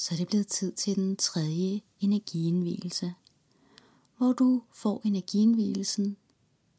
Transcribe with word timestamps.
så 0.00 0.14
er 0.14 0.16
det 0.16 0.28
blevet 0.28 0.46
tid 0.46 0.72
til 0.72 0.96
den 0.96 1.16
tredje 1.16 1.80
energiindvielse, 2.00 3.14
hvor 4.16 4.32
du 4.32 4.62
får 4.72 5.02
energiindvielsen 5.04 6.16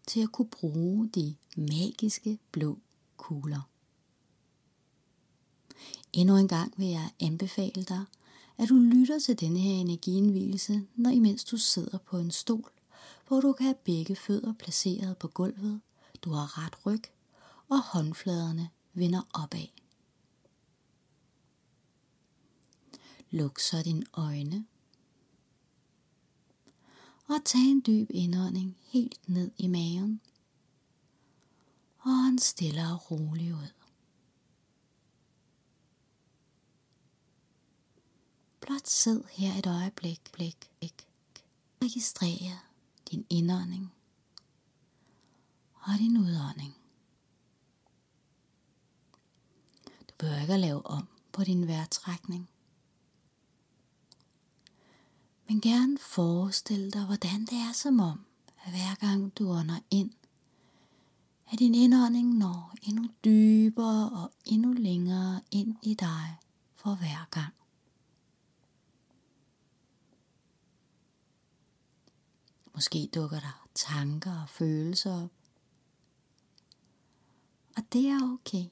til 0.07 0.21
at 0.21 0.31
kunne 0.31 0.49
bruge 0.49 1.09
de 1.09 1.35
magiske 1.57 2.39
blå 2.51 2.79
kugler. 3.17 3.69
Endnu 6.13 6.37
en 6.37 6.47
gang 6.47 6.73
vil 6.77 6.87
jeg 6.87 7.09
anbefale 7.19 7.83
dig, 7.83 8.05
at 8.57 8.69
du 8.69 8.75
lytter 8.75 9.19
til 9.19 9.39
denne 9.39 9.59
her 9.59 9.73
energiindvielse, 9.73 10.87
når 10.95 11.09
imens 11.09 11.43
du 11.43 11.57
sidder 11.57 11.97
på 11.97 12.17
en 12.17 12.31
stol, 12.31 12.71
hvor 13.27 13.41
du 13.41 13.53
kan 13.53 13.65
have 13.65 13.75
begge 13.83 14.15
fødder 14.15 14.53
placeret 14.53 15.17
på 15.17 15.27
gulvet, 15.27 15.81
du 16.21 16.31
har 16.31 16.65
ret 16.65 16.85
ryg, 16.85 17.03
og 17.69 17.83
håndfladerne 17.83 18.69
vender 18.93 19.21
opad. 19.33 19.67
Luk 23.31 23.59
så 23.59 23.81
dine 23.81 24.05
øjne. 24.13 24.65
Og 27.27 27.45
tag 27.45 27.61
en 27.61 27.83
dyb 27.87 28.09
indånding 28.09 28.77
helt 28.81 29.29
ned 29.29 29.51
i 29.57 29.67
maven. 29.67 30.21
Og 31.99 32.27
en 32.29 32.39
stille 32.39 32.81
og 32.81 33.11
rolig 33.11 33.53
ud. 33.53 33.71
Blot 38.59 38.87
sid 38.87 39.23
her 39.31 39.53
et 39.53 39.67
øjeblik, 39.67 40.21
blik, 40.33 40.69
blik. 40.79 41.07
Registrer 41.81 42.65
din 43.11 43.25
indånding 43.29 43.93
og 45.73 45.97
din 45.99 46.17
udånding. 46.17 46.75
Du 50.09 50.13
behøver 50.17 50.41
ikke 50.41 50.53
at 50.53 50.59
lave 50.59 50.85
om 50.85 51.07
på 51.31 51.43
din 51.43 51.67
vejrtrækning. 51.67 52.49
Men 55.49 55.61
gerne 55.61 55.97
forestil 55.97 56.93
dig, 56.93 57.05
hvordan 57.05 57.45
det 57.45 57.53
er 57.53 57.71
som 57.73 57.99
om, 57.99 58.25
at 58.63 58.71
hver 58.71 58.95
gang 58.95 59.37
du 59.37 59.49
ånder 59.49 59.79
ind, 59.91 60.11
at 61.51 61.59
din 61.59 61.75
indånding 61.75 62.37
når 62.37 62.75
endnu 62.81 63.09
dybere 63.23 64.09
og 64.09 64.31
endnu 64.45 64.73
længere 64.73 65.41
ind 65.51 65.75
i 65.83 65.93
dig 65.93 66.37
for 66.75 66.95
hver 66.95 67.27
gang. 67.31 67.53
Måske 72.73 73.09
dukker 73.15 73.39
der 73.39 73.67
tanker 73.75 74.41
og 74.41 74.49
følelser 74.49 75.23
op. 75.23 75.31
Og 77.77 77.83
det 77.93 78.07
er 78.07 78.33
okay. 78.33 78.65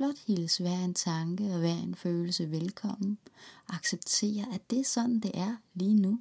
Blot 0.00 0.18
hils 0.26 0.56
hver 0.56 0.84
en 0.84 0.94
tanke 0.94 1.44
og 1.44 1.58
hver 1.58 1.74
en 1.82 1.94
følelse 1.94 2.50
velkommen. 2.50 3.18
Accepter, 3.68 4.44
at 4.52 4.70
det 4.70 4.80
er 4.80 4.84
sådan, 4.84 5.20
det 5.20 5.30
er 5.34 5.56
lige 5.74 5.94
nu. 5.94 6.20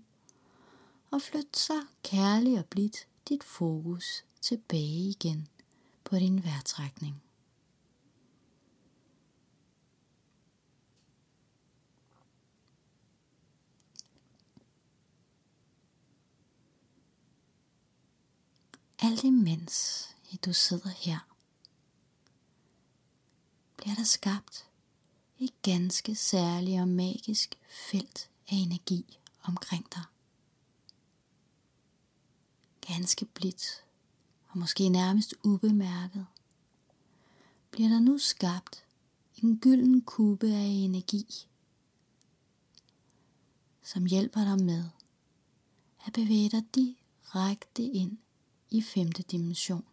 Og 1.11 1.21
flyt 1.21 1.57
så 1.57 1.85
kærligt 2.03 2.59
og 2.59 2.65
blidt 2.65 3.07
dit 3.29 3.43
fokus 3.43 4.23
tilbage 4.41 5.09
igen 5.09 5.47
på 6.03 6.15
din 6.15 6.43
vejrtrækning. 6.43 7.21
Alt 18.99 19.23
imens 19.23 20.05
du 20.45 20.53
sidder 20.53 20.89
her 20.89 21.28
bliver 23.79 23.95
der 23.95 24.03
skabt 24.03 24.69
et 25.39 25.61
ganske 25.61 26.15
særligt 26.15 26.81
og 26.81 26.87
magisk 26.87 27.55
felt 27.69 28.29
af 28.51 28.55
energi 28.55 29.19
omkring 29.43 29.85
dig. 29.93 30.03
Ganske 32.87 33.25
blidt 33.25 33.83
og 34.47 34.57
måske 34.57 34.89
nærmest 34.89 35.33
ubemærket 35.43 36.25
bliver 37.71 37.89
der 37.89 37.99
nu 37.99 38.17
skabt 38.17 38.85
en 39.35 39.59
gylden 39.59 40.01
kube 40.01 40.47
af 40.47 40.65
energi, 40.65 41.47
som 43.83 44.05
hjælper 44.05 44.43
dig 44.43 44.65
med 44.65 44.89
at 46.05 46.13
bevæge 46.13 46.49
dig 46.49 46.63
direkte 46.75 47.83
ind 47.83 48.17
i 48.69 48.81
femte 48.81 49.23
dimension 49.23 49.88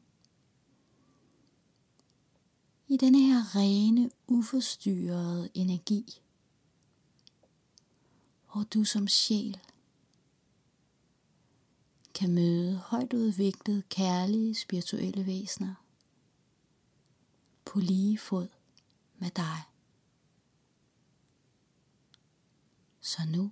i 2.88 2.96
denne 2.96 3.18
her 3.18 3.56
rene, 3.56 4.10
uforstyrrede 4.26 5.50
energi, 5.54 6.20
hvor 8.52 8.62
du 8.62 8.84
som 8.84 9.08
sjæl 9.08 9.60
kan 12.14 12.30
møde 12.34 12.76
højt 12.76 13.12
udviklede, 13.12 13.82
kærlige, 13.82 14.54
spirituelle 14.54 15.26
væsener 15.26 15.74
på 17.64 17.80
lige 17.80 18.18
fod 18.18 18.48
med 19.18 19.30
dig. 19.30 19.62
Så 23.00 23.22
nu, 23.28 23.50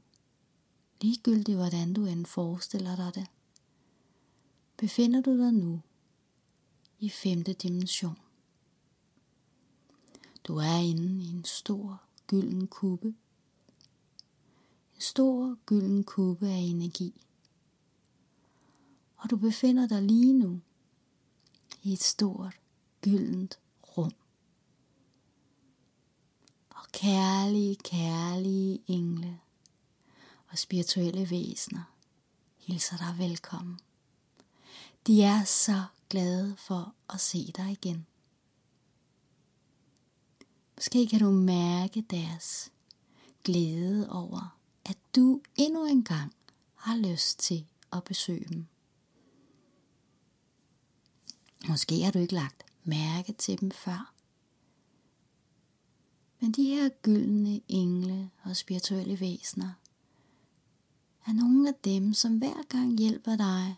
ligegyldigt 1.01 1.59
hvordan 1.59 1.95
du 1.95 2.07
end 2.07 2.27
forestiller 2.27 2.97
dig 2.97 3.15
det, 3.15 3.27
befinder 4.77 5.21
du 5.21 5.39
dig 5.39 5.53
nu 5.53 5.81
i 6.99 7.09
femte 7.09 7.53
dimension. 7.53 8.24
Du 10.45 10.57
er 10.57 10.79
inde 10.79 11.23
i 11.25 11.29
en 11.29 11.45
stor 11.45 12.03
gylden 12.27 12.67
kube. 12.67 13.15
En 14.95 15.01
stor 15.01 15.59
gylden 15.67 16.05
kube 16.05 16.49
af 16.49 16.59
energi. 16.59 17.21
Og 19.17 19.31
du 19.31 19.37
befinder 19.37 19.89
dig 19.89 20.03
lige 20.03 20.33
nu 20.33 20.61
i 21.83 21.93
et 21.93 22.03
stort 22.03 22.61
gyldent 23.01 23.59
rum. 23.97 24.13
Og 26.71 26.87
kærlige, 26.93 27.77
kærlige 27.77 28.83
engle 28.87 29.41
og 30.49 30.59
spirituelle 30.59 31.31
væsener 31.31 31.95
hilser 32.57 32.97
dig 32.97 33.15
velkommen. 33.19 33.81
De 35.07 35.23
er 35.23 35.45
så 35.45 35.85
glade 36.09 36.57
for 36.57 36.95
at 37.11 37.21
se 37.21 37.53
dig 37.57 37.71
igen. 37.71 38.07
Måske 40.77 41.07
kan 41.07 41.21
du 41.21 41.31
mærke 41.31 42.03
deres 42.11 42.73
glæde 43.45 44.11
over, 44.11 44.59
at 44.85 44.99
du 45.17 45.41
endnu 45.57 45.87
en 45.87 46.05
gang 46.05 46.33
har 46.75 46.97
lyst 46.97 47.39
til 47.39 47.67
at 47.93 48.05
besøge 48.05 48.45
dem. 48.49 48.67
Måske 51.69 52.03
har 52.03 52.11
du 52.11 52.19
ikke 52.19 52.35
lagt 52.35 52.65
mærke 52.85 53.33
til 53.33 53.61
dem 53.61 53.71
før. 53.71 54.15
Men 56.41 56.53
de 56.53 56.65
her 56.65 56.89
gyldne 56.89 57.61
engle 57.69 58.31
og 58.43 58.57
spirituelle 58.57 59.21
væsener 59.21 59.73
er 61.27 61.33
nogle 61.33 61.69
af 61.69 61.75
dem, 61.85 62.15
som 62.15 62.39
hver 62.39 62.63
gang 62.69 62.99
hjælper 62.99 63.37
dig 63.37 63.77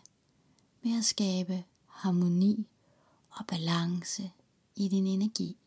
med 0.83 0.97
at 0.97 1.05
skabe 1.05 1.63
harmoni 1.85 2.67
og 3.29 3.47
balance 3.47 4.31
i 4.75 4.87
din 4.87 5.07
energi. 5.07 5.57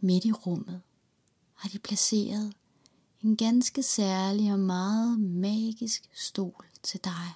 Midt 0.00 0.24
i 0.24 0.32
rummet 0.32 0.82
har 1.54 1.68
de 1.68 1.78
placeret 1.78 2.52
en 3.20 3.36
ganske 3.36 3.82
særlig 3.82 4.52
og 4.52 4.58
meget 4.58 5.20
magisk 5.20 6.10
stol 6.12 6.66
til 6.82 7.04
dig. 7.04 7.34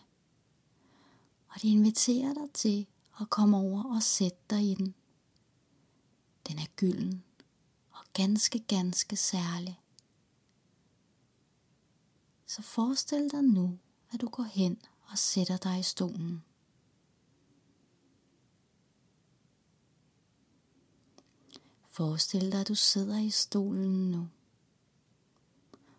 Og 1.49 1.63
de 1.63 1.69
inviterer 1.69 2.35
dig 2.35 2.51
til 2.55 2.87
at 3.21 3.31
komme 3.31 3.57
over 3.57 3.95
og 3.95 4.03
sætte 4.03 4.39
dig 4.51 4.71
i 4.71 4.75
den. 4.75 4.95
Den 6.49 6.59
er 6.59 6.67
gylden 6.77 7.25
og 7.91 8.05
ganske, 8.13 8.59
ganske 8.59 9.17
særlig. 9.17 9.81
Så 12.47 12.63
forestil 12.63 13.31
dig 13.33 13.43
nu, 13.43 13.79
at 14.13 14.21
du 14.21 14.29
går 14.29 14.43
hen 14.43 14.79
og 15.03 15.19
sætter 15.19 15.57
dig 15.57 15.79
i 15.79 15.83
stolen. 15.83 16.43
Forestil 21.93 22.53
dig, 22.53 22.61
at 22.61 22.69
du 22.69 22.75
sidder 22.75 23.19
i 23.19 23.31
stolen 23.31 24.11
nu. 24.11 24.29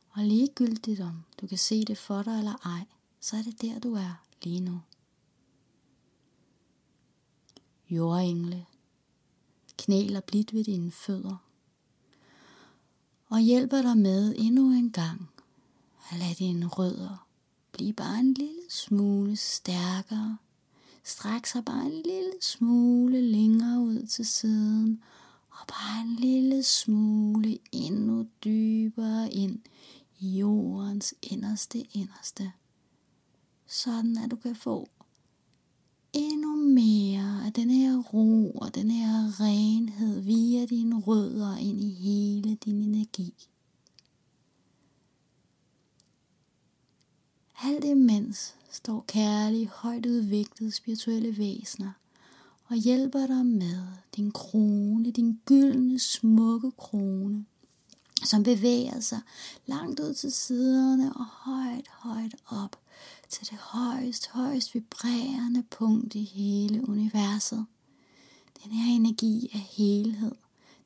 Og 0.09 0.23
ligegyldigt 0.23 1.01
om 1.01 1.23
du 1.41 1.47
kan 1.47 1.57
se 1.57 1.85
det 1.85 1.97
for 1.97 2.23
dig 2.23 2.37
eller 2.37 2.65
ej, 2.65 2.85
så 3.19 3.37
er 3.37 3.41
det 3.41 3.61
der 3.61 3.79
du 3.79 3.93
er 3.93 4.23
lige 4.43 4.61
nu. 4.61 4.81
Jordengle 7.89 8.65
knæler 9.77 10.19
blidt 10.19 10.53
ved 10.53 10.63
dine 10.63 10.91
fødder 10.91 11.37
og 13.29 13.39
hjælper 13.39 13.81
dig 13.81 13.97
med 13.97 14.35
endnu 14.37 14.71
en 14.71 14.91
gang 14.91 15.29
at 16.11 16.19
lade 16.19 16.33
dine 16.33 16.67
rødder 16.67 17.27
blive 17.73 17.93
bare 17.93 18.19
en 18.19 18.33
lille 18.33 18.69
smule 18.69 19.35
stærkere. 19.35 20.37
Stræk 21.03 21.45
sig 21.45 21.65
bare 21.65 21.85
en 21.85 22.01
lille 22.05 22.33
smule 22.41 23.21
længere 23.21 23.79
ud 23.79 24.05
til 24.07 24.25
siden, 24.25 25.03
og 25.63 25.67
bare 25.67 26.01
en 26.01 26.15
lille 26.15 26.63
smule 26.63 27.57
endnu 27.71 28.27
dybere 28.43 29.33
ind 29.33 29.59
i 30.19 30.39
jordens 30.39 31.13
inderste 31.21 31.79
inderste. 31.79 32.51
Sådan 33.67 34.17
at 34.17 34.31
du 34.31 34.35
kan 34.35 34.55
få 34.55 34.89
endnu 36.13 36.55
mere 36.55 37.45
af 37.45 37.53
den 37.53 37.69
her 37.69 37.97
ro 37.97 38.51
og 38.51 38.75
den 38.75 38.91
her 38.91 39.41
renhed 39.41 40.21
via 40.21 40.65
dine 40.65 40.99
rødder 40.99 41.57
ind 41.57 41.81
i 41.81 41.89
hele 41.89 42.55
din 42.55 42.81
energi. 42.81 43.33
Alt 47.63 47.83
imens 47.83 48.55
står 48.71 49.05
kærlige, 49.07 49.67
højt 49.67 50.05
udviklede 50.05 50.71
spirituelle 50.71 51.37
væsener 51.37 51.91
og 52.73 52.79
hjælper 52.79 53.27
dig 53.27 53.45
med 53.45 53.87
din 54.15 54.31
krone, 54.31 55.11
din 55.11 55.39
gyldne, 55.45 55.99
smukke 55.99 56.71
krone, 56.71 57.45
som 58.23 58.43
bevæger 58.43 58.99
sig 58.99 59.21
langt 59.65 59.99
ud 59.99 60.13
til 60.13 60.31
siderne 60.31 61.13
og 61.13 61.25
højt, 61.25 61.87
højt 61.91 62.35
op 62.47 62.79
til 63.29 63.49
det 63.49 63.57
højst, 63.57 64.27
højst 64.27 64.73
vibrerende 64.73 65.63
punkt 65.63 66.15
i 66.15 66.23
hele 66.23 66.89
universet. 66.89 67.65
Den 68.63 68.71
her 68.71 68.95
energi 68.95 69.49
er 69.53 69.57
helhed, 69.77 70.35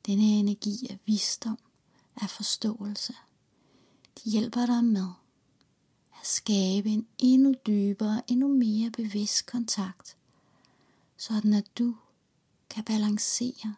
den 0.06 0.18
her 0.18 0.38
energi 0.38 0.86
er 0.90 0.96
visdom, 1.06 1.58
er 2.16 2.26
forståelse. 2.26 3.14
De 4.24 4.30
hjælper 4.30 4.66
dig 4.66 4.84
med 4.84 5.08
at 6.20 6.26
skabe 6.26 6.88
en 6.88 7.06
endnu 7.18 7.54
dybere, 7.66 8.22
endnu 8.26 8.48
mere 8.48 8.90
bevidst 8.90 9.46
kontakt, 9.46 10.17
sådan 11.18 11.52
at 11.52 11.78
du 11.78 11.96
kan 12.70 12.84
balancere 12.84 13.74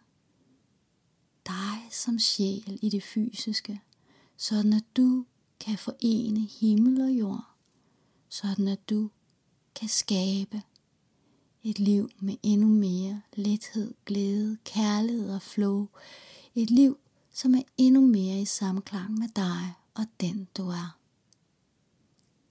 dig 1.47 1.89
som 1.91 2.19
sjæl 2.19 2.79
i 2.83 2.89
det 2.89 3.03
fysiske, 3.03 3.81
sådan 4.37 4.73
at 4.73 4.85
du 4.97 5.25
kan 5.61 5.79
forene 5.79 6.41
himmel 6.41 7.01
og 7.01 7.11
jord, 7.11 7.45
sådan 8.29 8.69
at 8.69 8.91
du 8.91 9.11
kan 9.75 9.89
skabe 9.89 10.63
et 11.63 11.79
liv 11.79 12.11
med 12.19 12.37
endnu 12.43 12.69
mere 12.69 13.23
lethed, 13.33 13.95
glæde, 14.07 14.59
kærlighed 14.65 15.35
og 15.35 15.43
flow. 15.43 15.89
Et 16.55 16.71
liv, 16.71 16.99
som 17.33 17.55
er 17.55 17.63
endnu 17.77 18.01
mere 18.01 18.41
i 18.41 18.45
samklang 18.45 19.19
med 19.19 19.29
dig 19.29 19.75
og 19.95 20.07
den 20.21 20.49
du 20.57 20.69
er. 20.69 21.00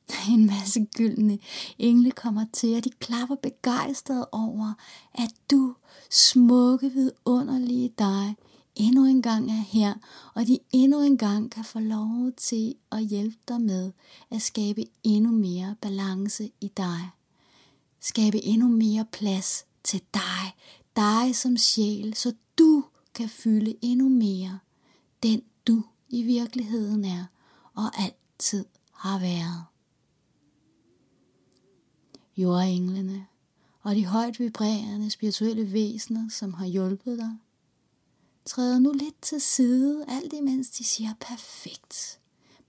En 0.30 0.46
masse 0.46 0.88
gyldne 0.98 1.40
engle 1.78 2.12
kommer 2.12 2.46
til, 2.54 2.78
og 2.78 2.84
de 2.84 2.90
klapper 2.90 3.36
begejstret 3.36 4.26
over, 4.32 4.74
at 5.14 5.32
du, 5.52 5.76
smukke 6.10 6.90
vidunderlige 6.90 7.94
dig, 7.98 8.36
endnu 8.76 9.06
en 9.06 9.22
gang 9.22 9.52
er 9.52 9.64
her, 9.68 9.94
og 10.36 10.48
de 10.48 10.60
endnu 10.72 11.02
en 11.02 11.18
gang 11.18 11.52
kan 11.52 11.64
få 11.64 11.80
lov 11.80 12.32
til 12.38 12.76
at 12.92 13.06
hjælpe 13.06 13.38
dig 13.48 13.62
med 13.62 13.92
at 14.32 14.42
skabe 14.42 14.86
endnu 15.04 15.32
mere 15.32 15.76
balance 15.82 16.52
i 16.62 16.72
dig. 16.78 17.10
Skabe 18.00 18.46
endnu 18.46 18.68
mere 18.68 19.06
plads 19.12 19.66
til 19.84 20.02
dig, 20.14 20.56
dig 20.96 21.36
som 21.36 21.58
sjæl, 21.58 22.14
så 22.16 22.34
du 22.60 22.84
kan 23.14 23.30
fylde 23.30 23.76
endnu 23.82 24.10
mere 24.10 24.60
den 25.24 25.42
du 25.68 25.84
i 26.10 26.24
virkeligheden 26.24 27.06
er 27.06 27.26
og 27.76 28.02
altid 28.02 28.66
har 28.94 29.20
været. 29.20 29.69
Jordenglene 32.40 33.28
og 33.82 33.96
de 33.96 34.06
højt 34.06 34.40
vibrerende 34.40 35.10
spirituelle 35.10 35.74
væsener, 35.74 36.30
som 36.30 36.54
har 36.54 36.66
hjulpet 36.66 37.18
dig, 37.18 37.38
træder 38.46 38.80
nu 38.80 38.92
lidt 38.92 39.22
til 39.22 39.42
side, 39.42 40.06
alt 40.08 40.34
imens 40.34 40.70
de 40.70 40.84
siger 40.84 41.14
perfekt. 41.20 42.20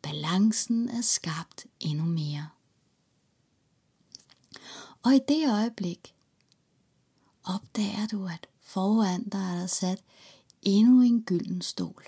Balancen 0.02 0.88
er 0.88 1.00
skabt 1.00 1.67
endnu 1.81 2.05
mere. 2.05 2.49
Og 5.02 5.14
i 5.14 5.20
det 5.28 5.50
øjeblik 5.50 6.14
opdager 7.44 8.06
du, 8.06 8.26
at 8.26 8.46
foran 8.61 9.28
dig 9.28 9.40
er 9.40 9.55
der 9.55 9.66
sat 9.66 10.02
endnu 10.62 11.02
en 11.02 11.23
gylden 11.23 11.62
stol. 11.62 12.05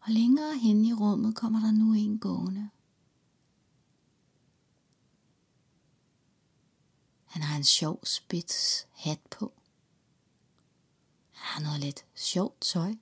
Og 0.00 0.12
længere 0.12 0.58
hen 0.58 0.84
i 0.84 0.92
rummet 0.92 1.34
kommer 1.34 1.60
der 1.60 1.70
nu 1.72 1.92
en 1.92 2.18
gående. 2.18 2.68
Han 7.38 7.46
har 7.46 7.56
en 7.56 7.64
sjov 7.64 8.00
spids 8.04 8.86
hat 8.92 9.18
på. 9.30 9.52
Han 11.30 11.54
har 11.54 11.60
noget 11.62 11.80
lidt 11.80 12.04
sjovt 12.14 12.60
tøj. 12.60 12.94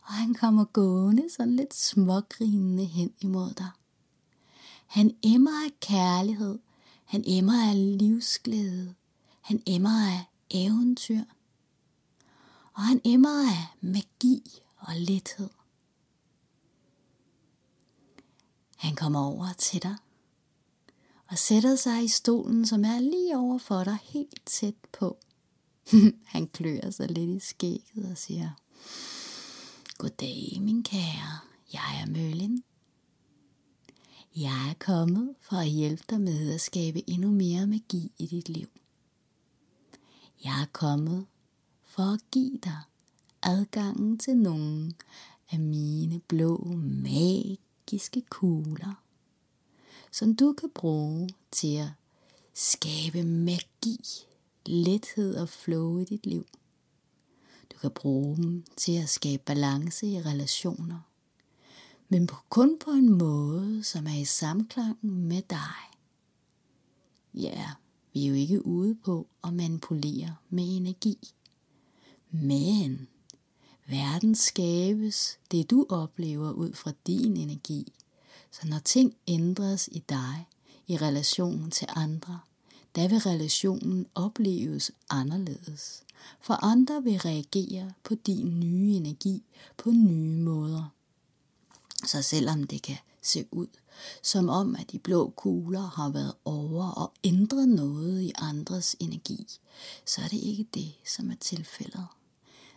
Og 0.00 0.12
han 0.12 0.34
kommer 0.34 0.64
gående 0.64 1.30
sådan 1.30 1.56
lidt 1.56 1.74
smågrinende 1.74 2.84
hen 2.84 3.14
imod 3.20 3.54
dig. 3.54 3.70
Han 4.86 5.16
emmer 5.22 5.64
af 5.64 5.80
kærlighed. 5.80 6.58
Han 7.04 7.24
emmer 7.26 7.68
af 7.70 7.98
livsglæde. 7.98 8.94
Han 9.40 9.62
emmer 9.66 10.08
af 10.08 10.24
eventyr. 10.50 11.24
Og 12.72 12.82
han 12.82 13.00
emmer 13.04 13.50
af 13.50 13.66
magi 13.80 14.62
og 14.76 14.94
lethed. 14.96 15.50
Han 18.76 18.96
kommer 18.96 19.20
over 19.20 19.52
til 19.52 19.82
dig 19.82 19.96
og 21.26 21.38
sætter 21.38 21.76
sig 21.76 22.04
i 22.04 22.08
stolen, 22.08 22.66
som 22.66 22.84
er 22.84 23.00
lige 23.00 23.36
over 23.36 23.58
for 23.58 23.84
dig, 23.84 23.98
helt 24.02 24.46
tæt 24.46 24.74
på. 24.98 25.18
Han 26.32 26.46
klør 26.46 26.90
sig 26.90 27.10
lidt 27.10 27.30
i 27.30 27.46
skægget 27.46 28.10
og 28.10 28.18
siger, 28.18 28.50
Goddag, 29.98 30.58
min 30.60 30.82
kære. 30.82 31.38
Jeg 31.72 32.02
er 32.02 32.06
Møllen. 32.06 32.62
Jeg 34.36 34.70
er 34.70 34.74
kommet 34.78 35.34
for 35.40 35.56
at 35.56 35.68
hjælpe 35.68 36.02
dig 36.10 36.20
med 36.20 36.54
at 36.54 36.60
skabe 36.60 37.10
endnu 37.10 37.30
mere 37.30 37.66
magi 37.66 38.12
i 38.18 38.26
dit 38.26 38.48
liv. 38.48 38.68
Jeg 40.44 40.62
er 40.62 40.66
kommet 40.72 41.26
for 41.84 42.02
at 42.02 42.20
give 42.30 42.58
dig 42.64 42.78
adgangen 43.42 44.18
til 44.18 44.36
nogle 44.36 44.92
af 45.50 45.58
mine 45.58 46.20
blå 46.20 46.66
magiske 46.76 48.20
kugler 48.20 49.03
som 50.14 50.36
du 50.36 50.52
kan 50.52 50.70
bruge 50.74 51.28
til 51.50 51.76
at 51.76 51.88
skabe 52.52 53.22
magi, 53.22 54.00
lethed 54.66 55.36
og 55.36 55.48
flow 55.48 55.98
i 55.98 56.04
dit 56.04 56.26
liv. 56.26 56.46
Du 57.72 57.78
kan 57.78 57.90
bruge 57.90 58.36
dem 58.36 58.64
til 58.76 58.92
at 58.92 59.08
skabe 59.08 59.42
balance 59.46 60.06
i 60.06 60.20
relationer, 60.20 61.00
men 62.08 62.28
kun 62.48 62.78
på 62.84 62.90
en 62.90 63.18
måde, 63.18 63.84
som 63.84 64.06
er 64.06 64.20
i 64.20 64.24
samklang 64.24 65.06
med 65.06 65.42
dig. 65.50 65.98
Ja, 67.34 67.70
vi 68.12 68.24
er 68.24 68.28
jo 68.28 68.34
ikke 68.34 68.66
ude 68.66 68.94
på 68.94 69.26
at 69.44 69.54
manipulere 69.54 70.36
med 70.50 70.76
energi. 70.76 71.18
Men 72.30 73.08
verden 73.86 74.34
skabes, 74.34 75.38
det 75.50 75.70
du 75.70 75.86
oplever 75.88 76.52
ud 76.52 76.72
fra 76.72 76.92
din 77.06 77.36
energi, 77.36 77.92
så 78.54 78.68
når 78.68 78.78
ting 78.78 79.16
ændres 79.26 79.88
i 79.92 79.98
dig 80.08 80.48
i 80.86 80.96
relationen 80.96 81.70
til 81.70 81.88
andre, 81.90 82.40
der 82.94 83.08
vil 83.08 83.18
relationen 83.18 84.06
opleves 84.14 84.90
anderledes. 85.10 86.02
For 86.40 86.54
andre 86.54 87.02
vil 87.02 87.18
reagere 87.18 87.92
på 88.04 88.14
din 88.14 88.60
nye 88.60 88.94
energi 88.94 89.42
på 89.76 89.90
nye 89.90 90.36
måder. 90.36 90.94
Så 92.06 92.22
selvom 92.22 92.64
det 92.64 92.82
kan 92.82 92.96
se 93.22 93.46
ud 93.50 93.66
som 94.22 94.48
om, 94.48 94.76
at 94.76 94.92
de 94.92 94.98
blå 94.98 95.30
kugler 95.36 95.90
har 95.96 96.08
været 96.08 96.34
over 96.44 96.90
og 96.90 97.12
ændret 97.24 97.68
noget 97.68 98.20
i 98.20 98.32
andres 98.34 98.96
energi, 98.98 99.46
så 100.06 100.20
er 100.20 100.28
det 100.28 100.40
ikke 100.42 100.66
det, 100.74 100.92
som 101.06 101.30
er 101.30 101.36
tilfældet. 101.40 102.06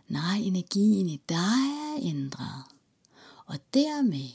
Nej, 0.08 0.38
energien 0.38 1.10
i 1.10 1.22
dig 1.30 1.68
er 1.96 1.98
ændret. 2.02 2.64
Og 3.46 3.60
dermed 3.74 4.30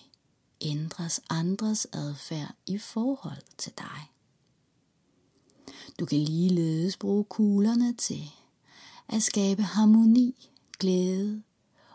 ændres 0.62 1.20
andres 1.30 1.86
adfærd 1.92 2.54
i 2.66 2.78
forhold 2.78 3.42
til 3.58 3.72
dig. 3.78 4.10
Du 6.00 6.06
kan 6.06 6.18
ligeledes 6.18 6.96
bruge 6.96 7.24
kuglerne 7.24 7.94
til 7.96 8.30
at 9.08 9.22
skabe 9.22 9.62
harmoni, 9.62 10.50
glæde 10.78 11.42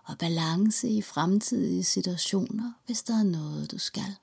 og 0.04 0.18
balance 0.18 0.90
i 0.90 1.02
fremtidige 1.02 1.84
situationer, 1.84 2.74
hvis 2.86 3.04
der 3.04 3.20
er 3.20 3.24
noget, 3.24 3.72
du 3.72 3.78
skal. 3.78 4.16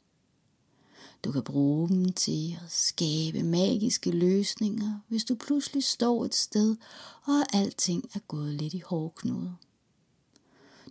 Du 1.24 1.32
kan 1.32 1.42
bruge 1.42 1.88
dem 1.88 2.12
til 2.12 2.58
at 2.64 2.72
skabe 2.72 3.42
magiske 3.42 4.10
løsninger, 4.10 5.00
hvis 5.08 5.24
du 5.24 5.34
pludselig 5.34 5.84
står 5.84 6.24
et 6.24 6.34
sted, 6.34 6.76
og 7.24 7.56
alting 7.56 8.10
er 8.14 8.18
gået 8.18 8.54
lidt 8.54 8.74
i 8.74 8.82
hårdknude. 8.86 9.56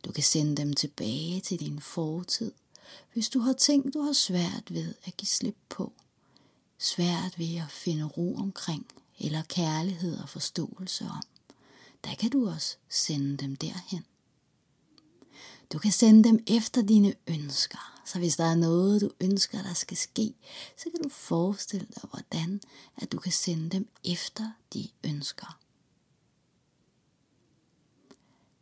Du 0.05 0.11
kan 0.11 0.23
sende 0.23 0.55
dem 0.55 0.73
tilbage 0.73 1.41
til 1.41 1.59
din 1.59 1.79
fortid 1.79 2.51
hvis 3.13 3.29
du 3.29 3.39
har 3.39 3.53
ting, 3.53 3.93
du 3.93 4.01
har 4.01 4.13
svært 4.13 4.73
ved 4.73 4.93
at 5.03 5.17
give 5.17 5.27
slip 5.27 5.57
på, 5.69 5.93
svært 6.77 7.39
ved 7.39 7.55
at 7.57 7.71
finde 7.71 8.05
ro 8.05 8.35
omkring, 8.35 8.85
eller 9.19 9.43
kærlighed 9.43 10.17
og 10.17 10.29
forståelse 10.29 11.05
om, 11.05 11.23
der 12.03 12.15
kan 12.15 12.29
du 12.29 12.49
også 12.49 12.75
sende 12.89 13.37
dem 13.37 13.55
derhen. 13.55 14.05
Du 15.73 15.79
kan 15.79 15.91
sende 15.91 16.23
dem 16.23 16.43
efter 16.47 16.81
dine 16.81 17.13
ønsker. 17.27 18.01
Så 18.05 18.19
hvis 18.19 18.35
der 18.35 18.43
er 18.43 18.55
noget, 18.55 19.01
du 19.01 19.11
ønsker, 19.21 19.61
der 19.61 19.73
skal 19.73 19.97
ske, 19.97 20.33
så 20.77 20.83
kan 20.83 21.03
du 21.03 21.09
forestille 21.09 21.87
dig, 21.95 22.09
hvordan 22.09 22.61
at 22.97 23.11
du 23.11 23.19
kan 23.19 23.31
sende 23.31 23.69
dem 23.69 23.89
efter 24.03 24.51
de 24.73 24.89
ønsker. 25.03 25.59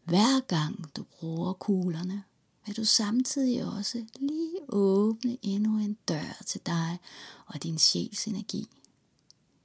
Hver 0.04 0.40
gang 0.40 0.96
du 0.96 1.04
bruger 1.04 1.54
kuglerne, 1.54 2.24
vil 2.66 2.78
du 2.78 2.86
samtidig 2.86 3.66
også 3.66 4.06
lige 4.20 4.58
åbne 4.70 5.38
endnu 5.42 5.78
en 5.78 5.98
dør 6.08 6.42
til 6.46 6.62
dig 6.66 7.00
og 7.46 7.64
din 7.64 7.80
sjæls 7.80 8.28
energi. 8.28 8.68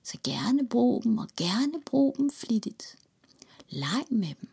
Så 0.02 0.18
gerne 0.24 0.68
brug 0.68 1.04
dem, 1.04 1.18
og 1.18 1.28
gerne 1.36 1.82
brug 1.86 2.14
dem 2.18 2.30
flittigt. 2.30 2.96
Leg 3.68 4.04
med 4.10 4.34
dem. 4.40 4.48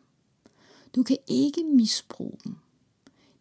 Du 0.95 1.03
kan 1.03 1.17
ikke 1.27 1.63
misbruge 1.63 2.38
dem. 2.43 2.55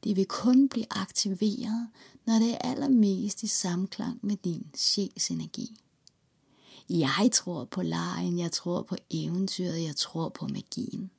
Det 0.05 0.17
vil 0.17 0.27
kun 0.27 0.69
blive 0.69 0.87
aktiveret, 0.91 1.89
når 2.27 2.39
det 2.39 2.51
er 2.51 2.59
allermest 2.59 3.43
i 3.43 3.47
samklang 3.47 4.19
med 4.23 4.37
din 4.37 4.67
sjæls 4.75 5.31
energi. 5.31 5.77
Jeg 6.89 7.31
tror 7.33 7.65
på 7.65 7.83
lejen, 7.83 8.39
jeg 8.39 8.53
tror 8.53 8.83
på 8.83 8.97
eventyret, 9.11 9.83
jeg 9.83 9.97
tror 9.97 10.29
på 10.29 10.47
magien. 10.47 11.11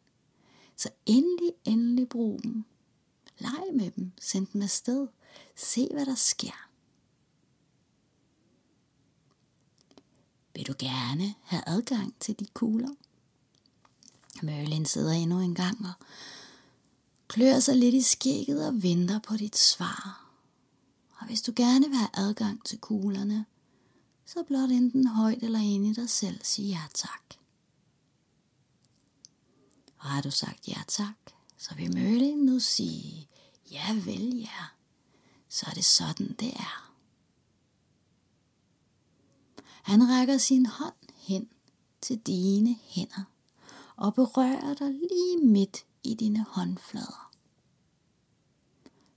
Så 0.77 0.89
endelig, 1.05 1.51
endelig 1.65 2.09
brug 2.09 2.39
dem. 2.43 2.63
Leg 3.37 3.63
med 3.73 3.91
dem, 3.91 4.11
send 4.21 4.47
dem 4.47 4.61
afsted, 4.61 5.07
se 5.55 5.89
hvad 5.91 6.05
der 6.05 6.15
sker. 6.15 6.69
Vil 10.55 10.67
du 10.67 10.73
gerne 10.79 11.35
have 11.41 11.63
adgang 11.67 12.15
til 12.19 12.39
de 12.39 12.45
kugler? 12.45 12.89
Merlin 14.41 14.85
sidder 14.85 15.11
endnu 15.11 15.39
en 15.39 15.55
gang 15.55 15.85
og 15.85 16.05
klør 17.27 17.59
sig 17.59 17.75
lidt 17.77 17.95
i 17.95 18.01
skægget 18.01 18.67
og 18.67 18.83
venter 18.83 19.19
på 19.19 19.37
dit 19.37 19.57
svar. 19.57 20.29
Og 21.17 21.25
hvis 21.25 21.41
du 21.41 21.53
gerne 21.55 21.89
vil 21.89 21.97
have 21.97 22.09
adgang 22.13 22.65
til 22.65 22.79
kuglerne, 22.79 23.45
så 24.25 24.43
blot 24.43 24.69
enten 24.69 25.07
højt 25.07 25.43
eller 25.43 25.59
ind 25.59 25.85
i 25.85 25.93
dig 25.93 26.09
selv 26.09 26.39
sige 26.43 26.67
ja 26.67 26.81
tak. 26.93 27.35
Og 29.97 30.05
har 30.05 30.21
du 30.21 30.31
sagt 30.31 30.67
ja 30.67 30.81
tak, 30.87 31.32
så 31.63 31.75
vil 31.75 31.93
Merlin 31.93 32.38
nu 32.38 32.60
sige, 32.60 33.29
ja 33.72 33.93
vel 33.93 34.38
ja, 34.38 34.65
så 35.50 35.65
er 35.70 35.74
det 35.74 35.86
sådan 35.86 36.36
det 36.39 36.53
er. 36.53 36.93
Han 39.84 40.10
rækker 40.10 40.38
sin 40.38 40.65
hånd 40.65 40.96
hen 41.15 41.50
til 42.01 42.20
dine 42.20 42.75
hænder 42.82 43.24
og 43.96 44.13
berører 44.13 44.74
dig 44.74 44.91
lige 44.91 45.38
midt 45.48 45.86
i 46.03 46.13
dine 46.13 46.46
håndflader. 46.50 47.32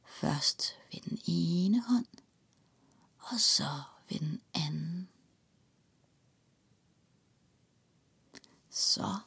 Først 0.04 0.76
ved 0.92 1.00
den 1.00 1.18
ene 1.26 1.82
hånd, 1.82 2.06
og 3.18 3.40
så 3.40 3.82
ved 4.08 4.18
den 4.18 4.40
anden. 4.54 5.08
Så 8.70 9.18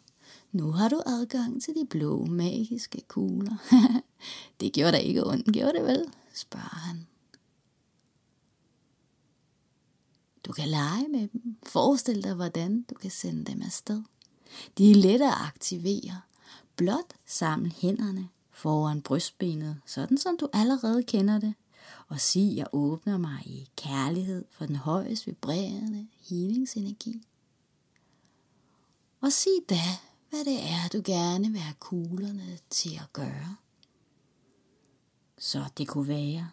nu 0.51 0.71
har 0.71 0.89
du 0.89 1.01
adgang 1.05 1.61
til 1.61 1.75
de 1.75 1.85
blå 1.89 2.25
magiske 2.25 3.01
kugler. 3.07 3.57
det 4.59 4.73
gjorde 4.73 4.91
da 4.91 4.97
ikke 4.97 5.27
ondt, 5.27 5.53
gjorde 5.53 5.73
det 5.73 5.85
vel? 5.85 6.05
spørger 6.33 6.79
han. 6.79 7.07
Du 10.45 10.51
kan 10.53 10.67
lege 10.67 11.07
med 11.07 11.27
dem. 11.27 11.57
Forestil 11.65 12.23
dig, 12.23 12.33
hvordan 12.33 12.81
du 12.81 12.95
kan 12.95 13.11
sende 13.11 13.51
dem 13.51 13.61
afsted. 13.61 14.03
De 14.77 14.91
er 14.91 14.95
lette 14.95 15.25
at 15.25 15.33
aktivere. 15.47 16.21
Blot 16.75 17.13
samle 17.25 17.71
hænderne 17.71 18.29
foran 18.51 19.01
brystbenet, 19.01 19.81
sådan 19.85 20.17
som 20.17 20.37
du 20.37 20.49
allerede 20.53 21.03
kender 21.03 21.39
det. 21.39 21.53
Og 22.07 22.19
sig, 22.19 22.53
jeg 22.55 22.67
åbner 22.73 23.17
mig 23.17 23.41
i 23.45 23.69
kærlighed 23.75 24.45
for 24.51 24.65
den 24.65 24.75
højest 24.75 25.27
vibrerende 25.27 26.07
healingsenergi. 26.29 27.21
Og 29.21 29.31
sig 29.31 29.51
da, 29.69 29.81
hvad 30.29 30.45
det 30.45 30.59
er, 30.59 30.87
du 30.93 31.01
gerne 31.05 31.49
vil 31.49 31.59
have 31.59 31.75
kuglerne 31.79 32.57
til 32.69 32.95
at 32.95 33.13
gøre. 33.13 33.55
Så 35.37 35.63
det 35.77 35.87
kunne 35.87 36.07
være, 36.07 36.49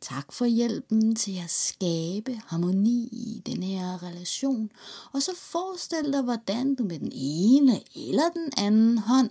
tak 0.00 0.32
for 0.32 0.44
hjælpen 0.44 1.14
til 1.14 1.38
at 1.44 1.50
skabe 1.50 2.40
harmoni 2.46 3.08
i 3.12 3.42
den 3.46 3.62
her 3.62 4.02
relation, 4.02 4.70
og 5.12 5.22
så 5.22 5.30
forestil 5.36 6.12
dig, 6.12 6.22
hvordan 6.22 6.74
du 6.74 6.84
med 6.84 6.98
den 6.98 7.12
ene 7.14 7.80
eller 7.96 8.28
den 8.28 8.50
anden 8.56 8.98
hånd 8.98 9.30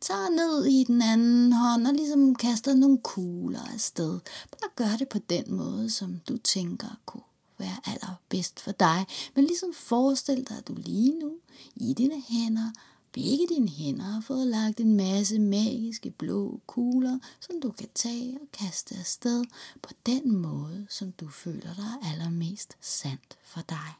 tager 0.00 0.28
ned 0.30 0.66
i 0.66 0.84
den 0.84 1.02
anden 1.02 1.52
hånd 1.52 1.86
og 1.86 1.94
ligesom 1.94 2.34
kaster 2.34 2.74
nogle 2.74 2.98
kugler 2.98 3.72
afsted. 3.74 4.20
Bare 4.50 4.70
gør 4.76 4.96
det 4.98 5.08
på 5.08 5.18
den 5.18 5.44
måde, 5.54 5.90
som 5.90 6.20
du 6.28 6.36
tænker 6.36 7.00
kunne 7.06 7.22
være 7.58 7.76
allerbedst 7.84 8.60
for 8.60 8.72
dig. 8.72 9.06
Men 9.34 9.44
ligesom 9.44 9.72
forestil 9.74 10.48
dig, 10.48 10.58
at 10.58 10.68
du 10.68 10.74
lige 10.76 11.18
nu 11.18 11.32
i 11.76 11.94
dine 11.94 12.22
hænder 12.28 12.70
Begge 13.14 13.46
dine 13.48 13.68
hænder 13.68 14.04
har 14.04 14.20
fået 14.20 14.46
lagt 14.46 14.80
en 14.80 14.96
masse 14.96 15.38
magiske 15.38 16.10
blå 16.10 16.60
kugler, 16.66 17.18
som 17.40 17.60
du 17.60 17.70
kan 17.70 17.88
tage 17.94 18.40
og 18.40 18.48
kaste 18.52 18.94
afsted 18.94 19.44
på 19.82 19.90
den 20.06 20.36
måde, 20.36 20.86
som 20.88 21.12
du 21.12 21.28
føler 21.28 21.74
dig 21.74 22.10
allermest 22.12 22.76
sandt 22.80 23.38
for 23.42 23.60
dig. 23.60 23.92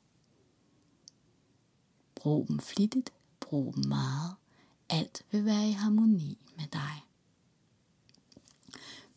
Brug 2.15 2.49
dem 2.49 2.59
flittigt, 2.59 3.13
brug 3.41 3.75
dem 3.75 3.85
meget. 3.89 4.35
Alt 4.89 5.25
vil 5.31 5.45
være 5.45 5.69
i 5.69 5.73
harmoni 5.73 6.39
med 6.57 6.67
dig. 6.73 7.05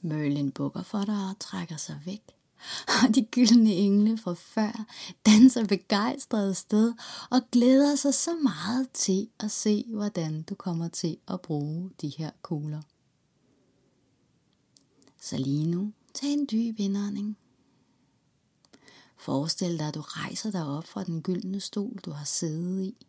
Merlin 0.02 0.52
bukker 0.52 0.84
for 0.84 1.06
dig 1.06 1.30
og 1.30 1.40
trækker 1.40 1.78
sig 1.78 2.02
væk 2.06 2.37
og 3.04 3.16
de 3.16 3.26
gyldne 3.32 3.74
engle 3.74 4.18
fra 4.18 4.34
før 4.34 4.86
danser 5.26 5.66
begejstret 5.66 6.58
sted 6.58 6.94
og 7.30 7.42
glæder 7.52 7.96
sig 7.96 8.14
så 8.14 8.36
meget 8.36 8.92
til 8.92 9.30
at 9.40 9.52
se, 9.52 9.86
hvordan 9.88 10.42
du 10.42 10.56
kommer 10.56 10.88
til 10.88 11.18
at 11.28 11.42
bruge 11.42 11.92
de 12.02 12.08
her 12.18 12.32
kugler. 12.42 12.82
Så 15.22 15.38
lige 15.38 15.68
nu, 15.68 15.94
tag 16.14 16.30
en 16.30 16.48
dyb 16.52 16.80
indånding. 16.80 17.38
Forestil 19.18 19.80
dig, 19.80 19.88
at 19.88 19.96
du 19.96 20.02
rejser 20.02 20.52
dig 20.52 20.66
op 20.66 20.88
fra 20.88 21.04
den 21.04 21.22
gyldne 21.22 21.60
stol, 21.60 21.96
du 22.06 22.12
har 22.12 22.26
siddet 22.26 22.84
i. 22.84 23.08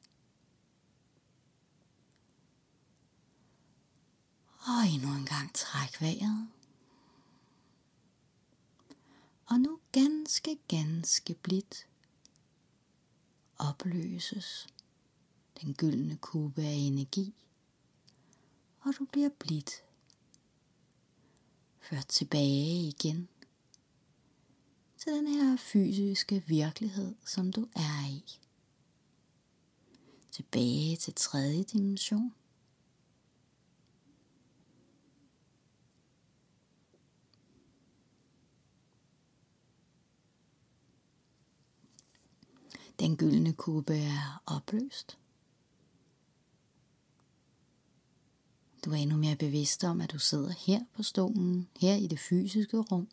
Og 4.61 4.89
endnu 4.95 5.09
en 5.09 5.27
gang 5.27 5.55
træk 5.55 6.01
vejret 6.01 6.49
og 9.49 9.61
nu 9.61 9.81
ganske, 9.93 10.59
ganske 10.69 11.35
blidt 11.35 11.87
opløses 13.59 14.67
den 15.61 15.75
gyldne 15.75 16.17
kube 16.17 16.63
af 16.63 16.75
energi, 16.75 17.35
og 18.81 18.95
du 18.99 19.05
bliver 19.05 19.29
blidt 19.39 19.71
ført 21.81 22.09
tilbage 22.09 22.89
igen 22.89 23.29
til 24.99 25.13
den 25.13 25.27
her 25.27 25.57
fysiske 25.57 26.45
virkelighed, 26.47 27.15
som 27.27 27.53
du 27.53 27.69
er 27.77 28.11
i. 28.11 28.39
Tilbage 30.31 30.97
til 30.97 31.15
tredje 31.15 31.63
dimension. 31.63 32.35
Den 43.01 43.17
gyldne 43.17 43.53
kube 43.53 43.97
er 43.97 44.43
opløst. 44.47 45.19
Du 48.85 48.91
er 48.91 48.97
endnu 48.97 49.17
mere 49.17 49.37
bevidst 49.37 49.85
om, 49.85 50.01
at 50.01 50.13
du 50.13 50.19
sidder 50.19 50.51
her 50.51 50.81
på 50.95 51.03
stolen, 51.03 51.69
her 51.81 51.95
i 51.95 52.07
det 52.07 52.19
fysiske 52.19 52.79
rum. 52.79 53.09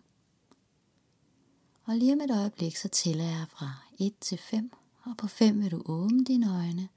Og 1.85 1.95
lige 1.95 2.13
om 2.13 2.21
et 2.21 2.31
øjeblik, 2.31 2.75
så 2.75 2.87
tæller 2.87 3.23
jeg 3.23 3.45
fra 3.49 3.73
1 3.99 4.13
til 4.21 4.37
5, 4.37 4.71
og 5.03 5.17
på 5.17 5.27
5 5.27 5.61
vil 5.61 5.71
du 5.71 5.81
åbne 5.85 6.23
dine 6.23 6.55
øjne 6.55 6.89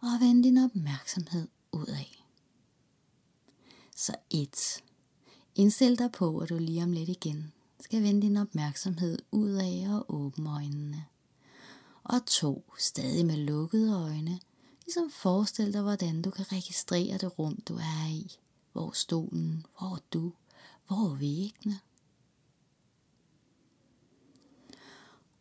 og 0.00 0.08
vende 0.20 0.42
din 0.42 0.58
opmærksomhed 0.58 1.48
ud 1.72 1.86
af. 1.86 2.26
Så 3.96 4.14
1. 4.30 4.82
Indstil 5.54 5.98
dig 5.98 6.12
på, 6.12 6.38
at 6.38 6.48
du 6.48 6.58
lige 6.58 6.82
om 6.82 6.92
lidt 6.92 7.08
igen 7.08 7.52
skal 7.80 8.02
vende 8.02 8.22
din 8.22 8.36
opmærksomhed 8.36 9.18
ud 9.30 9.50
af 9.50 9.86
og 9.88 10.14
åbne 10.14 10.50
øjnene 10.50 11.04
og 12.04 12.26
to 12.26 12.72
stadig 12.78 13.26
med 13.26 13.36
lukkede 13.36 13.94
øjne, 13.94 14.40
ligesom 14.84 15.10
forestil 15.10 15.72
dig, 15.72 15.82
hvordan 15.82 16.22
du 16.22 16.30
kan 16.30 16.52
registrere 16.52 17.18
det 17.18 17.38
rum, 17.38 17.58
du 17.68 17.76
er 17.76 18.08
i. 18.08 18.38
Hvor 18.72 18.90
stolen, 18.92 19.66
hvor 19.78 19.98
du, 20.12 20.32
hvor 20.86 21.14
væggene. 21.14 21.80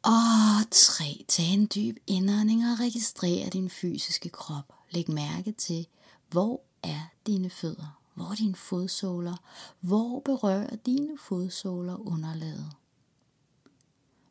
Og 0.04 0.72
tre, 0.72 1.26
tag 1.28 1.46
en 1.46 1.70
dyb 1.76 1.98
indånding 2.08 2.72
og 2.72 2.80
registrer 2.80 3.50
din 3.50 3.70
fysiske 3.70 4.30
krop. 4.30 4.74
Læg 4.90 5.10
mærke 5.10 5.52
til, 5.52 5.88
hvor 6.30 6.62
er 6.84 7.02
dine 7.28 7.50
fødder? 7.50 8.02
Hvor 8.14 8.32
er 8.32 8.36
dine 8.36 8.56
fodsåler? 8.56 9.36
Hvor 9.80 10.20
berører 10.20 10.76
dine 10.76 11.18
fodsåler 11.18 12.08
underlaget? 12.08 12.72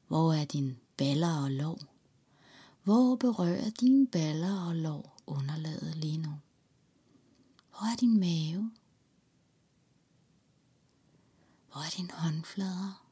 Hvor 0.09 0.33
er 0.33 0.45
din 0.45 0.79
baller 0.97 1.43
og 1.43 1.51
lår? 1.51 1.90
Hvor 2.83 3.17
berører 3.17 3.71
dine 3.71 4.07
baller 4.07 4.67
og 4.67 4.77
lår 4.77 5.23
underlaget 5.27 5.97
lige 5.97 6.19
nu? 6.19 6.35
Hvor 7.71 7.93
er 7.93 7.97
din 7.97 8.21
mave? 8.21 8.71
Hvor 11.73 11.81
er 11.81 11.91
dine 11.97 12.11
håndflader? 12.13 13.07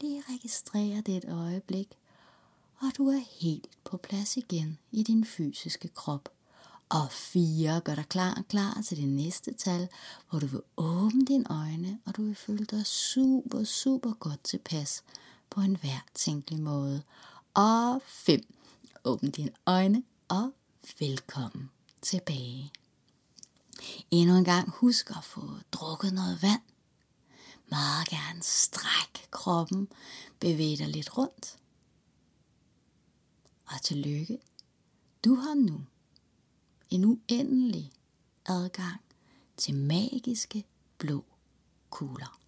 Lige 0.00 0.22
registrer 0.28 1.00
det 1.00 1.16
et 1.16 1.24
øjeblik, 1.24 1.98
og 2.78 2.86
du 2.96 3.08
er 3.08 3.40
helt 3.40 3.78
på 3.84 3.96
plads 3.96 4.36
igen 4.36 4.78
i 4.92 5.02
din 5.02 5.24
fysiske 5.24 5.88
krop. 5.88 6.28
Og 6.88 7.12
fire 7.12 7.80
gør 7.80 7.94
dig 7.94 8.08
klar 8.08 8.42
klar 8.48 8.82
til 8.82 8.96
det 8.96 9.08
næste 9.08 9.52
tal, 9.52 9.88
hvor 10.30 10.38
du 10.38 10.46
vil 10.46 10.62
åbne 10.76 11.24
dine 11.26 11.44
øjne, 11.50 11.98
og 12.04 12.16
du 12.16 12.22
vil 12.22 12.34
føle 12.34 12.64
dig 12.64 12.86
super, 12.86 13.64
super 13.64 14.12
godt 14.12 14.44
tilpas 14.44 15.02
på 15.50 15.60
en 15.60 15.76
hver 15.76 16.04
tænkelig 16.14 16.60
måde. 16.60 17.02
Og 17.54 18.02
fem. 18.02 18.57
Åbn 19.04 19.30
dine 19.30 19.50
øjne 19.66 20.02
og 20.28 20.52
velkommen 20.98 21.70
tilbage. 22.02 22.72
Endnu 24.10 24.36
en 24.36 24.44
gang 24.44 24.70
husk 24.70 25.10
at 25.10 25.24
få 25.24 25.50
drukket 25.72 26.12
noget 26.12 26.42
vand. 26.42 26.60
Meget 27.70 28.08
gerne 28.08 28.42
stræk 28.42 29.28
kroppen, 29.30 29.88
bevæg 30.40 30.78
dig 30.78 30.88
lidt 30.88 31.18
rundt. 31.18 31.58
Og 33.66 33.82
tillykke, 33.82 34.38
du 35.24 35.34
har 35.34 35.54
nu 35.54 35.84
en 36.90 37.04
uendelig 37.04 37.92
adgang 38.46 39.00
til 39.56 39.74
magiske 39.74 40.64
blå 40.98 41.24
kugler. 41.90 42.40